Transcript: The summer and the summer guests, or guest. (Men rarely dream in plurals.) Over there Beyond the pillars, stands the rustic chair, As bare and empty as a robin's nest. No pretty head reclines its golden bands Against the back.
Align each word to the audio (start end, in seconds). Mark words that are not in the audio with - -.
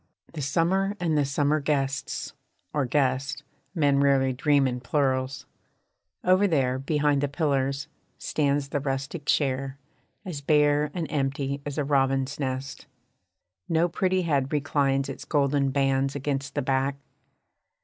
The 0.33 0.41
summer 0.41 0.97
and 0.99 1.15
the 1.15 1.25
summer 1.25 1.59
guests, 1.59 2.33
or 2.73 2.87
guest. 2.87 3.43
(Men 3.75 3.99
rarely 3.99 4.33
dream 4.33 4.67
in 4.67 4.79
plurals.) 4.79 5.45
Over 6.23 6.47
there 6.47 6.79
Beyond 6.79 7.21
the 7.21 7.27
pillars, 7.27 7.87
stands 8.17 8.69
the 8.69 8.79
rustic 8.79 9.25
chair, 9.27 9.77
As 10.25 10.41
bare 10.41 10.89
and 10.95 11.05
empty 11.11 11.61
as 11.67 11.77
a 11.77 11.83
robin's 11.83 12.39
nest. 12.39 12.87
No 13.69 13.87
pretty 13.87 14.23
head 14.23 14.51
reclines 14.51 15.07
its 15.07 15.23
golden 15.23 15.69
bands 15.69 16.15
Against 16.15 16.55
the 16.55 16.63
back. 16.63 16.95